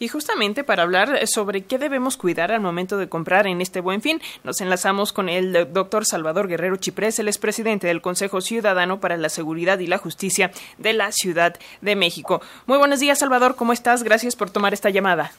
Y 0.00 0.08
justamente 0.08 0.62
para 0.62 0.84
hablar 0.84 1.26
sobre 1.26 1.62
qué 1.62 1.76
debemos 1.76 2.16
cuidar 2.16 2.52
al 2.52 2.60
momento 2.60 2.98
de 2.98 3.08
comprar 3.08 3.48
en 3.48 3.60
este 3.60 3.80
buen 3.80 4.00
fin, 4.00 4.20
nos 4.44 4.60
enlazamos 4.60 5.12
con 5.12 5.28
el 5.28 5.72
doctor 5.72 6.04
Salvador 6.04 6.46
Guerrero 6.46 6.76
Chiprés, 6.76 7.18
el 7.18 7.26
expresidente 7.26 7.88
del 7.88 8.00
Consejo 8.00 8.40
Ciudadano 8.40 9.00
para 9.00 9.16
la 9.16 9.28
Seguridad 9.28 9.80
y 9.80 9.88
la 9.88 9.98
Justicia 9.98 10.52
de 10.78 10.92
la 10.92 11.10
Ciudad 11.10 11.56
de 11.80 11.96
México. 11.96 12.40
Muy 12.66 12.78
buenos 12.78 13.00
días, 13.00 13.18
Salvador, 13.18 13.56
¿cómo 13.56 13.72
estás? 13.72 14.04
Gracias 14.04 14.36
por 14.36 14.50
tomar 14.50 14.72
esta 14.72 14.90
llamada. 14.90 15.32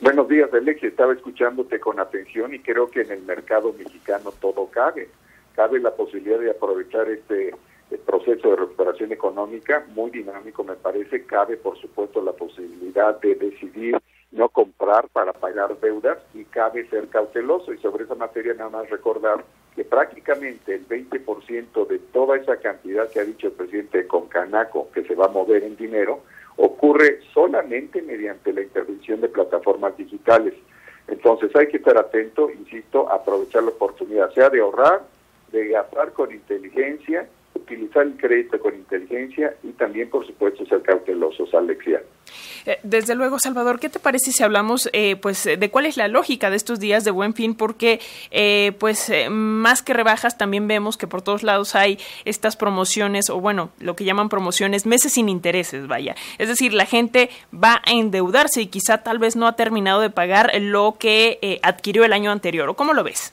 Buenos 0.00 0.28
días, 0.28 0.52
Alex. 0.52 0.82
Estaba 0.82 1.12
escuchándote 1.12 1.78
con 1.78 2.00
atención 2.00 2.52
y 2.54 2.58
creo 2.58 2.90
que 2.90 3.02
en 3.02 3.12
el 3.12 3.22
mercado 3.22 3.72
mexicano 3.78 4.32
todo 4.40 4.66
cabe. 4.66 5.08
Cabe 5.54 5.78
la 5.78 5.92
posibilidad 5.94 6.40
de 6.40 6.50
aprovechar 6.50 7.08
este 7.08 7.54
proceso 7.98 8.50
de 8.50 8.56
recuperación 8.56 9.12
económica, 9.12 9.84
muy 9.94 10.10
dinámico 10.10 10.64
me 10.64 10.74
parece. 10.74 11.24
Cabe, 11.24 11.56
por 11.56 11.78
supuesto, 11.78 12.22
la 12.22 12.32
posibilidad 12.32 13.20
de 13.20 13.34
decidir 13.34 13.98
no 14.30 14.48
comprar 14.48 15.08
para 15.08 15.32
pagar 15.32 15.78
deudas 15.80 16.18
y 16.34 16.44
cabe 16.44 16.88
ser 16.88 17.08
cauteloso. 17.08 17.72
Y 17.72 17.78
sobre 17.78 18.04
esa 18.04 18.14
materia 18.14 18.54
nada 18.54 18.70
más 18.70 18.90
recordar 18.90 19.44
que 19.74 19.84
prácticamente 19.84 20.74
el 20.74 20.88
20% 20.88 21.86
de 21.86 21.98
toda 21.98 22.36
esa 22.36 22.56
cantidad 22.56 23.08
que 23.10 23.20
ha 23.20 23.24
dicho 23.24 23.48
el 23.48 23.54
presidente 23.54 24.06
con 24.06 24.26
Canaco 24.28 24.90
que 24.92 25.04
se 25.04 25.14
va 25.14 25.26
a 25.26 25.28
mover 25.28 25.62
en 25.64 25.76
dinero, 25.76 26.20
ocurre 26.56 27.20
solamente 27.32 28.02
mediante 28.02 28.52
la 28.52 28.62
intervención 28.62 29.20
de 29.20 29.28
plataformas 29.28 29.96
digitales. 29.96 30.54
Entonces 31.08 31.54
hay 31.56 31.68
que 31.68 31.78
estar 31.78 31.96
atento, 31.96 32.50
insisto, 32.50 33.10
aprovechar 33.10 33.62
la 33.62 33.70
oportunidad, 33.70 34.32
sea 34.32 34.50
de 34.50 34.60
ahorrar, 34.60 35.02
de 35.50 35.68
gastar 35.68 36.12
con 36.12 36.32
inteligencia, 36.32 37.28
utilizar 37.72 38.06
el 38.06 38.16
crédito 38.16 38.58
con 38.58 38.74
inteligencia 38.74 39.54
y 39.62 39.72
también, 39.72 40.10
por 40.10 40.26
supuesto, 40.26 40.64
ser 40.66 40.82
cautelosos. 40.82 41.52
Eh, 42.66 42.78
desde 42.82 43.14
luego, 43.14 43.38
Salvador, 43.38 43.80
¿qué 43.80 43.88
te 43.88 43.98
parece 43.98 44.32
si 44.32 44.42
hablamos 44.42 44.88
eh, 44.92 45.16
pues 45.16 45.44
de 45.44 45.70
cuál 45.70 45.86
es 45.86 45.96
la 45.96 46.08
lógica 46.08 46.50
de 46.50 46.56
estos 46.56 46.78
días 46.80 47.04
de 47.04 47.10
Buen 47.10 47.34
Fin? 47.34 47.54
Porque 47.54 48.00
eh, 48.30 48.72
pues 48.78 49.12
más 49.30 49.82
que 49.82 49.92
rebajas 49.92 50.38
también 50.38 50.68
vemos 50.68 50.96
que 50.96 51.06
por 51.06 51.22
todos 51.22 51.42
lados 51.42 51.74
hay 51.74 51.98
estas 52.24 52.56
promociones 52.56 53.30
o 53.30 53.40
bueno, 53.40 53.70
lo 53.80 53.96
que 53.96 54.04
llaman 54.04 54.28
promociones, 54.28 54.86
meses 54.86 55.14
sin 55.14 55.28
intereses, 55.28 55.86
vaya. 55.86 56.14
Es 56.38 56.48
decir, 56.48 56.72
la 56.72 56.86
gente 56.86 57.30
va 57.52 57.82
a 57.84 57.92
endeudarse 57.92 58.62
y 58.62 58.66
quizá 58.66 58.98
tal 58.98 59.18
vez 59.18 59.36
no 59.36 59.46
ha 59.46 59.56
terminado 59.56 60.00
de 60.00 60.10
pagar 60.10 60.52
lo 60.60 60.96
que 60.98 61.60
adquirió 61.62 62.04
el 62.04 62.12
año 62.12 62.30
anterior. 62.30 62.68
¿O 62.68 62.74
cómo 62.74 62.94
lo 62.94 63.04
ves? 63.04 63.32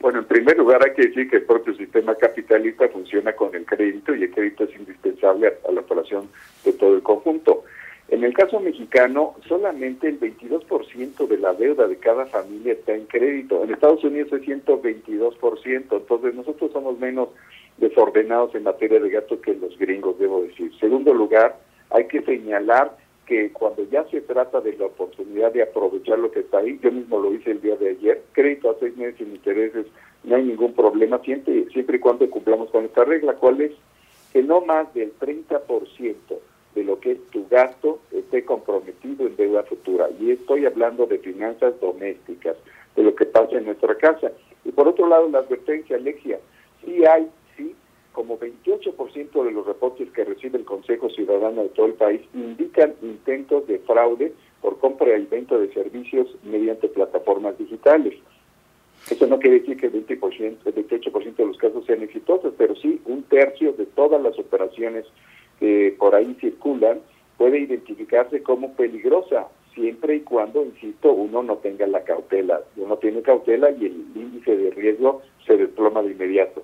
Bueno, 0.00 0.20
en 0.20 0.24
primer 0.24 0.56
lugar 0.56 0.82
hay 0.82 0.94
que 0.94 1.08
decir 1.08 1.28
que 1.28 1.36
el 1.36 1.42
propio 1.44 1.74
sistema 1.74 2.14
capitalista 2.14 2.88
funciona 2.88 3.34
con 3.34 3.54
el 3.54 3.66
crédito 3.66 4.14
y 4.14 4.22
el 4.22 4.30
crédito 4.30 4.64
es 4.64 4.74
indispensable 4.74 5.52
a 5.68 5.72
la 5.72 5.82
operación 5.82 6.28
de 6.64 6.72
todo 6.72 6.94
el 6.94 7.02
conjunto. 7.02 7.64
En 8.08 8.24
el 8.24 8.32
caso 8.32 8.58
mexicano, 8.60 9.36
solamente 9.46 10.08
el 10.08 10.18
22% 10.18 11.28
de 11.28 11.38
la 11.38 11.52
deuda 11.52 11.86
de 11.86 11.96
cada 11.98 12.26
familia 12.26 12.72
está 12.72 12.94
en 12.94 13.04
crédito. 13.06 13.62
En 13.62 13.72
Estados 13.72 14.02
Unidos 14.02 14.32
es 14.32 14.42
122%, 14.42 15.86
entonces 15.92 16.34
nosotros 16.34 16.72
somos 16.72 16.98
menos 16.98 17.28
desordenados 17.76 18.54
en 18.54 18.64
materia 18.64 18.98
de 19.00 19.10
gasto 19.10 19.40
que 19.40 19.54
los 19.54 19.78
gringos, 19.78 20.18
debo 20.18 20.42
decir. 20.42 20.72
Segundo 20.80 21.12
lugar, 21.12 21.58
hay 21.90 22.08
que 22.08 22.22
señalar 22.22 22.96
que 23.30 23.52
cuando 23.52 23.84
ya 23.84 24.02
se 24.10 24.20
trata 24.22 24.60
de 24.60 24.76
la 24.76 24.86
oportunidad 24.86 25.52
de 25.52 25.62
aprovechar 25.62 26.18
lo 26.18 26.32
que 26.32 26.40
está 26.40 26.58
ahí, 26.58 26.80
yo 26.82 26.90
mismo 26.90 27.20
lo 27.20 27.32
hice 27.32 27.52
el 27.52 27.60
día 27.60 27.76
de 27.76 27.90
ayer, 27.90 28.24
crédito 28.32 28.68
a 28.68 28.76
seis 28.80 28.96
meses 28.96 29.18
sin 29.18 29.30
intereses, 29.30 29.86
no 30.24 30.34
hay 30.34 30.42
ningún 30.42 30.74
problema, 30.74 31.20
siempre, 31.20 31.66
siempre 31.72 31.98
y 31.98 32.00
cuando 32.00 32.28
cumplamos 32.28 32.70
con 32.70 32.84
esta 32.84 33.04
regla, 33.04 33.34
¿cuál 33.34 33.60
es? 33.60 33.70
Que 34.32 34.42
no 34.42 34.62
más 34.62 34.92
del 34.94 35.16
30% 35.16 36.16
de 36.74 36.82
lo 36.82 36.98
que 36.98 37.12
es 37.12 37.24
tu 37.30 37.46
gasto 37.48 38.00
esté 38.10 38.44
comprometido 38.44 39.28
en 39.28 39.36
deuda 39.36 39.62
futura. 39.62 40.08
Y 40.18 40.32
estoy 40.32 40.66
hablando 40.66 41.06
de 41.06 41.18
finanzas 41.18 41.78
domésticas, 41.80 42.56
de 42.96 43.04
lo 43.04 43.14
que 43.14 43.26
pasa 43.26 43.58
en 43.58 43.66
nuestra 43.66 43.94
casa. 43.94 44.32
Y 44.64 44.72
por 44.72 44.88
otro 44.88 45.06
lado, 45.06 45.28
la 45.28 45.38
advertencia, 45.38 45.94
Alexia, 45.94 46.40
sí 46.84 47.04
hay 47.06 47.28
como 48.12 48.38
28% 48.38 49.44
de 49.44 49.50
los 49.52 49.66
reportes 49.66 50.10
que 50.10 50.24
recibe 50.24 50.58
el 50.58 50.64
Consejo 50.64 51.08
Ciudadano 51.10 51.62
de 51.62 51.68
todo 51.70 51.86
el 51.86 51.94
país 51.94 52.20
indican 52.34 52.94
intentos 53.02 53.66
de 53.66 53.78
fraude 53.80 54.32
por 54.60 54.78
compra 54.78 55.16
y 55.16 55.26
venta 55.26 55.56
de 55.56 55.72
servicios 55.72 56.28
mediante 56.42 56.88
plataformas 56.88 57.56
digitales. 57.58 58.14
Eso 59.08 59.26
no 59.26 59.38
quiere 59.38 59.60
decir 59.60 59.76
que 59.78 59.86
el 59.86 60.06
20%, 60.06 60.56
el 60.64 60.74
28% 60.74 61.36
de 61.36 61.46
los 61.46 61.56
casos 61.56 61.86
sean 61.86 62.02
exitosos, 62.02 62.52
pero 62.58 62.74
sí 62.76 63.00
un 63.06 63.22
tercio 63.24 63.72
de 63.72 63.86
todas 63.86 64.22
las 64.22 64.38
operaciones 64.38 65.06
que 65.58 65.94
por 65.98 66.14
ahí 66.14 66.36
circulan 66.40 67.00
puede 67.38 67.60
identificarse 67.60 68.42
como 68.42 68.74
peligrosa, 68.74 69.48
siempre 69.74 70.16
y 70.16 70.20
cuando, 70.20 70.62
insisto, 70.62 71.12
uno 71.12 71.42
no 71.42 71.56
tenga 71.56 71.86
la 71.86 72.04
cautela. 72.04 72.60
Uno 72.76 72.98
tiene 72.98 73.22
cautela 73.22 73.70
y 73.70 73.86
el 73.86 74.04
índice 74.14 74.56
de 74.56 74.70
riesgo 74.70 75.22
se 75.46 75.56
desploma 75.56 76.02
de 76.02 76.12
inmediato. 76.12 76.62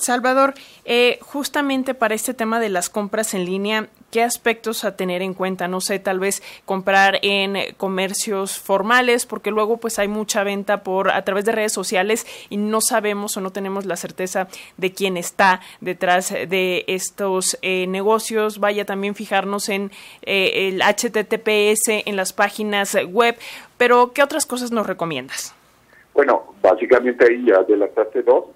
Salvador, 0.00 0.54
eh, 0.84 1.18
justamente 1.20 1.94
para 1.94 2.14
este 2.14 2.34
tema 2.34 2.60
de 2.60 2.68
las 2.68 2.88
compras 2.88 3.34
en 3.34 3.44
línea, 3.44 3.88
¿qué 4.10 4.22
aspectos 4.22 4.84
a 4.84 4.96
tener 4.96 5.22
en 5.22 5.34
cuenta? 5.34 5.68
No 5.68 5.80
sé, 5.80 5.98
tal 5.98 6.18
vez 6.18 6.42
comprar 6.64 7.18
en 7.22 7.74
comercios 7.76 8.58
formales, 8.58 9.26
porque 9.26 9.50
luego 9.50 9.78
pues 9.78 9.98
hay 9.98 10.08
mucha 10.08 10.44
venta 10.44 10.82
por 10.82 11.10
a 11.10 11.22
través 11.24 11.44
de 11.44 11.52
redes 11.52 11.72
sociales 11.72 12.26
y 12.48 12.56
no 12.56 12.80
sabemos 12.80 13.36
o 13.36 13.40
no 13.40 13.50
tenemos 13.50 13.86
la 13.86 13.96
certeza 13.96 14.48
de 14.76 14.92
quién 14.92 15.16
está 15.16 15.60
detrás 15.80 16.30
de 16.30 16.84
estos 16.86 17.58
eh, 17.62 17.86
negocios. 17.86 18.58
Vaya 18.60 18.84
también 18.84 19.14
fijarnos 19.14 19.68
en 19.68 19.90
eh, 20.22 20.68
el 20.68 20.82
HTTPS 20.82 22.06
en 22.06 22.16
las 22.16 22.32
páginas 22.32 22.96
web, 23.08 23.36
pero 23.76 24.12
¿qué 24.12 24.22
otras 24.22 24.46
cosas 24.46 24.72
nos 24.72 24.86
recomiendas? 24.86 25.54
Bueno, 26.14 26.54
básicamente 26.62 27.24
ahí 27.24 27.44
ya 27.46 27.56
adelantaste 27.56 28.22
dos 28.22 28.46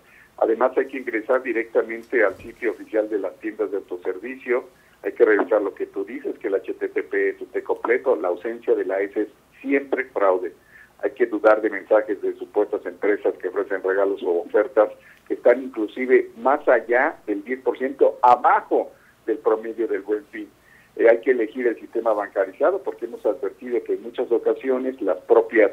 Además 0.42 0.76
hay 0.76 0.86
que 0.86 0.98
ingresar 0.98 1.40
directamente 1.44 2.24
al 2.24 2.36
sitio 2.36 2.72
oficial 2.72 3.08
de 3.08 3.20
las 3.20 3.38
tiendas 3.38 3.70
de 3.70 3.76
autoservicio, 3.76 4.64
hay 5.04 5.12
que 5.12 5.24
revisar 5.24 5.62
lo 5.62 5.72
que 5.72 5.86
tú 5.86 6.04
dices, 6.04 6.36
que 6.40 6.48
el 6.48 6.54
HTTP 6.54 7.14
es 7.14 7.40
usted 7.40 7.62
completo, 7.62 8.16
la 8.16 8.26
ausencia 8.26 8.74
de 8.74 8.84
la 8.84 9.00
S 9.00 9.20
es 9.20 9.28
siempre 9.60 10.04
fraude. 10.06 10.52
Hay 10.98 11.12
que 11.12 11.26
dudar 11.26 11.62
de 11.62 11.70
mensajes 11.70 12.20
de 12.20 12.34
supuestas 12.34 12.84
empresas 12.86 13.34
que 13.40 13.48
ofrecen 13.48 13.84
regalos 13.84 14.20
o 14.24 14.40
ofertas 14.40 14.90
que 15.28 15.34
están 15.34 15.62
inclusive 15.62 16.30
más 16.38 16.66
allá 16.66 17.16
del 17.24 17.44
10% 17.44 18.14
abajo 18.22 18.90
del 19.26 19.38
promedio 19.38 19.86
del 19.86 20.02
buen 20.02 20.24
fin. 20.26 20.48
Eh, 20.96 21.08
hay 21.08 21.20
que 21.20 21.30
elegir 21.30 21.68
el 21.68 21.78
sistema 21.78 22.14
bancarizado 22.14 22.82
porque 22.82 23.04
hemos 23.04 23.24
advertido 23.24 23.80
que 23.84 23.94
en 23.94 24.02
muchas 24.02 24.30
ocasiones 24.32 25.00
las 25.02 25.18
propias 25.18 25.70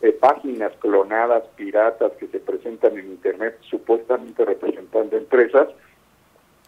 eh, 0.00 0.12
páginas 0.12 0.72
clonadas, 0.78 1.44
piratas 1.56 2.12
que 2.12 2.28
se 2.28 2.38
presentan 2.40 2.98
en 2.98 3.10
Internet, 3.10 3.58
supuestamente 3.62 4.44
representando 4.44 5.16
empresas, 5.16 5.68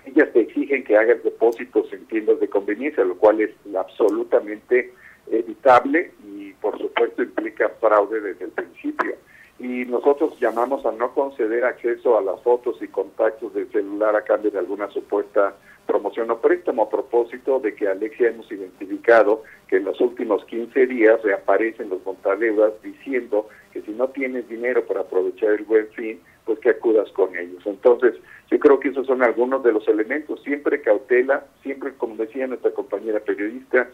ellas 0.05 0.33
te 0.33 0.41
exigen 0.41 0.85
que 0.85 0.97
hagas 0.97 1.23
depósitos 1.23 1.93
en 1.93 2.07
tiendas 2.07 2.41
de 2.41 2.49
conveniencia, 2.49 3.05
lo 3.05 3.17
cual 3.17 3.41
es 3.41 3.51
absolutamente 3.77 4.93
evitable 5.31 6.13
y 6.25 6.53
por 6.55 6.79
supuesto 6.79 7.23
implica 7.23 7.69
fraude 7.81 8.21
desde 8.21 8.47
el 8.47 8.51
principio. 8.51 9.15
Y 9.61 9.85
nosotros 9.85 10.41
llamamos 10.41 10.85
a 10.87 10.93
no 10.93 11.13
conceder 11.13 11.65
acceso 11.65 12.19
a 12.19 12.23
las 12.23 12.41
fotos 12.41 12.81
y 12.81 12.89
contactos 12.89 13.53
del 13.53 13.71
celular 13.71 14.17
a 14.17 14.25
cambio 14.25 14.51
de 14.51 14.59
alguna 14.59 14.89
supuesta 14.91 15.55
promoción 15.87 16.31
o 16.31 16.39
préstamo 16.39 16.85
a 16.85 16.89
propósito 16.89 17.61
de 17.61 17.75
que 17.75 17.87
Alexia 17.87 18.29
hemos 18.29 18.51
identificado 18.51 19.43
que 19.69 19.77
en 19.77 19.85
los 19.85 20.01
últimos 20.01 20.45
15 20.47 20.87
días 20.87 21.21
reaparecen 21.23 21.91
los 21.91 22.05
montadeudas 22.07 22.73
diciendo 22.83 23.49
que 23.73 23.83
si 23.83 23.91
no 23.91 24.09
tienes 24.09 24.49
dinero 24.49 24.87
para 24.87 25.01
aprovechar 25.01 25.51
el 25.51 25.65
buen 25.65 25.89
fin, 25.89 26.21
pues 26.45 26.59
que 26.61 26.71
acudas 26.71 27.11
con 27.13 27.37
ellos. 27.37 27.63
Entonces, 27.67 28.15
yo 28.51 28.59
creo 28.59 28.81
que 28.81 28.89
esos 28.89 29.07
son 29.07 29.23
algunos 29.23 29.63
de 29.63 29.73
los 29.73 29.87
elementos. 29.89 30.43
Siempre 30.43 30.81
cautela, 30.81 31.45
siempre, 31.63 31.93
como 31.95 32.17
decía 32.17 32.47
nuestra 32.47 32.71
compañera 32.73 33.21
periodista, 33.21 33.89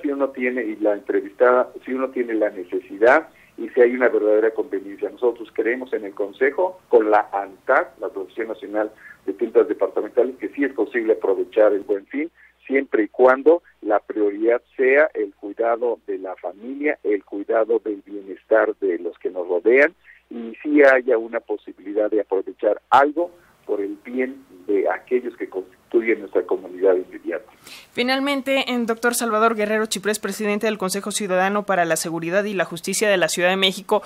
si 0.00 0.08
uno 0.08 0.30
tiene, 0.30 0.64
y 0.64 0.76
la 0.76 0.94
entrevistada, 0.94 1.70
si 1.84 1.92
uno 1.92 2.10
tiene 2.10 2.34
la 2.34 2.50
necesidad 2.50 3.28
y 3.58 3.68
si 3.70 3.80
hay 3.80 3.94
una 3.94 4.08
verdadera 4.08 4.50
conveniencia. 4.50 5.08
Nosotros 5.10 5.48
creemos 5.52 5.92
en 5.92 6.04
el 6.04 6.14
Consejo, 6.14 6.80
con 6.88 7.10
la 7.10 7.28
ANTAC, 7.32 7.98
la 8.00 8.08
Asociación 8.08 8.48
Nacional 8.48 8.90
de 9.24 9.32
Tintas 9.32 9.68
Departamentales, 9.68 10.36
que 10.36 10.48
sí 10.50 10.64
es 10.64 10.72
posible 10.72 11.14
aprovechar 11.14 11.72
el 11.72 11.82
buen 11.82 12.06
fin, 12.06 12.30
siempre 12.66 13.04
y 13.04 13.08
cuando 13.08 13.62
la 13.80 14.00
prioridad 14.00 14.60
sea 14.76 15.08
el 15.14 15.34
cuidado 15.34 15.98
de 16.06 16.18
la 16.18 16.34
familia, 16.36 16.98
el 17.04 17.24
cuidado 17.24 17.80
del 17.84 18.02
bienestar 18.04 18.74
de 18.80 18.98
los 18.98 19.18
que 19.18 19.30
nos 19.30 19.48
rodean 19.48 19.94
y 20.30 20.56
si 20.62 20.82
haya 20.82 21.18
una 21.18 21.40
posibilidad 21.40 22.10
de 22.10 22.20
aprovechar 22.20 22.80
algo 22.90 23.30
por 23.64 23.80
el 23.80 23.96
bien 24.04 24.44
de 24.76 24.90
aquellos 24.90 25.36
que 25.36 25.48
constituyen 25.48 26.20
nuestra 26.20 26.42
comunidad 26.42 26.94
inmediata. 26.94 27.50
Finalmente, 27.92 28.72
el 28.72 28.86
doctor 28.86 29.14
Salvador 29.14 29.54
Guerrero 29.54 29.86
Chiprés, 29.86 30.18
presidente 30.18 30.66
del 30.66 30.78
Consejo 30.78 31.10
Ciudadano 31.10 31.64
para 31.64 31.84
la 31.84 31.96
Seguridad 31.96 32.44
y 32.44 32.54
la 32.54 32.64
Justicia 32.64 33.08
de 33.08 33.16
la 33.16 33.28
Ciudad 33.28 33.48
de 33.50 33.56
México, 33.56 34.02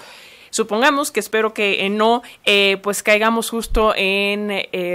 supongamos 0.50 1.11
que 1.11 1.20
espero 1.20 1.52
que 1.52 1.88
no, 1.90 2.22
pues 2.82 3.02
caigamos 3.02 3.50
justo 3.50 3.93
en 3.96 4.52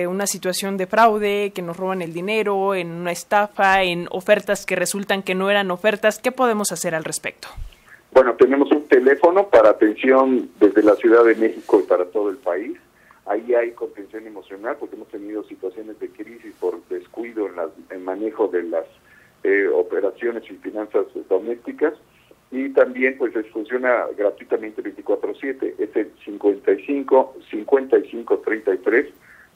una 0.07 0.27
situación 0.27 0.77
de 0.77 0.87
fraude, 0.87 1.51
que 1.53 1.61
nos 1.61 1.75
roban 1.75 2.01
el 2.01 2.13
dinero, 2.13 2.73
en 2.75 2.91
una 2.91 3.11
estafa, 3.11 3.83
en 3.83 4.07
ofertas 4.11 4.65
que 4.65 4.75
resultan 4.75 5.23
que 5.23 5.35
no 5.35 5.49
eran 5.49 5.71
ofertas. 5.71 6.19
¿Qué 6.19 6.31
podemos 6.31 6.71
hacer 6.71 6.95
al 6.95 7.03
respecto? 7.03 7.49
Bueno, 8.11 8.33
tenemos 8.35 8.71
un 8.71 8.87
teléfono 8.87 9.49
para 9.49 9.71
atención 9.71 10.49
desde 10.57 10.81
la 10.83 10.95
Ciudad 10.95 11.25
de 11.25 11.35
México 11.35 11.81
y 11.81 11.83
para 11.83 12.05
todo 12.05 12.29
el 12.29 12.37
país. 12.37 12.77
Ahí 13.25 13.53
hay 13.55 13.71
contención 13.71 14.27
emocional 14.27 14.77
porque 14.79 14.95
hemos 14.95 15.07
tenido 15.07 15.43
situaciones 15.43 15.99
de 15.99 16.09
crisis 16.09 16.53
por 16.59 16.83
descuido 16.89 17.47
en, 17.47 17.55
el 17.89 17.99
manejo 17.99 18.47
de 18.47 18.63
las 18.63 18.85
eh, 19.43 19.67
operaciones 19.67 20.43
y 20.49 20.55
finanzas 20.55 21.07
domésticas 21.27 21.93
y 22.51 22.69
también 22.69 23.17
pues 23.17 23.33
funciona 23.51 24.05
gratuitamente 24.15 24.83
24/7, 24.83 25.73
es 25.79 25.95
el 25.95 26.11
55 26.23 27.35
55 27.49 28.37
33 28.39 29.13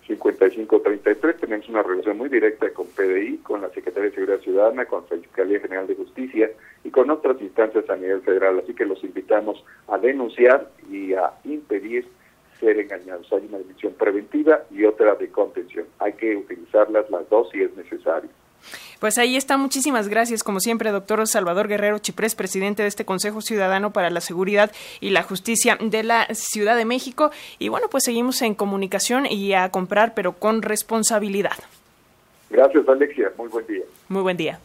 5533. 0.10 1.40
Tenemos 1.40 1.70
una 1.70 1.84
relación 1.84 2.18
muy 2.18 2.30
directa 2.30 2.70
con 2.72 2.88
PDI, 2.88 3.38
con 3.38 3.62
la 3.62 3.70
Secretaría 3.70 4.10
de 4.10 4.16
Seguridad 4.16 4.40
Ciudadana, 4.40 4.86
con 4.86 5.04
la 5.10 5.18
Fiscalía 5.18 5.60
General 5.60 5.86
de 5.86 5.96
Justicia 5.96 6.50
y 6.84 6.90
con 6.90 7.10
otras 7.12 7.40
instancias 7.42 7.88
a 7.90 7.96
nivel 7.96 8.22
federal. 8.22 8.60
Así 8.60 8.74
que 8.74 8.86
los 8.86 9.04
invitamos 9.04 9.64
a 9.88 9.98
denunciar 9.98 10.70
y 10.90 11.14
a 11.14 11.34
impedir 11.44 12.08
ser 12.60 12.80
engañados. 12.80 13.32
Hay 13.32 13.46
una 13.48 13.58
dimensión 13.58 13.94
preventiva 13.94 14.64
y 14.72 14.86
otra 14.86 15.16
de 15.16 15.30
contención. 15.30 15.86
Hay 16.00 16.14
que 16.14 16.36
utilizarlas 16.36 17.10
las 17.10 17.30
dos 17.30 17.50
si 17.52 17.62
es 17.62 17.76
necesario. 17.76 18.30
Pues 19.00 19.18
ahí 19.18 19.38
está. 19.38 19.58
Muchísimas 19.58 20.10
gracias, 20.10 20.44
como 20.44 20.60
siempre, 20.60 20.92
doctor 20.92 21.26
Salvador 21.26 21.70
Guerrero 21.70 22.00
Chiprés, 22.00 22.36
presidente 22.36 22.82
de 22.82 22.90
este 22.90 23.06
Consejo 23.06 23.42
Ciudadano 23.42 23.92
para 23.94 24.10
la 24.10 24.20
Seguridad 24.20 24.72
y 25.00 25.12
la 25.12 25.24
Justicia 25.24 25.78
de 25.80 26.04
la 26.04 26.28
Ciudad 26.34 26.76
de 26.76 26.86
México. 26.86 27.32
Y 27.60 27.70
bueno, 27.70 27.88
pues 27.90 28.04
seguimos 28.04 28.42
en 28.42 28.56
comunicación 28.56 29.26
y 29.26 29.54
a 29.54 29.70
comprar, 29.70 30.14
pero 30.14 30.34
con 30.34 30.62
responsabilidad. 30.62 31.58
Gracias, 32.50 32.88
Alexia. 32.90 33.32
Muy 33.38 33.48
buen 33.48 33.66
día. 33.68 33.84
Muy 34.10 34.22
buen 34.22 34.38
día. 34.38 34.60